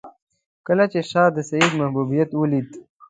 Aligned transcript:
کله 0.67 0.85
چې 0.91 0.99
شاه 1.11 1.29
د 1.35 1.37
سید 1.49 1.69
محبوبیت 1.81 2.29
ولید. 2.35 2.69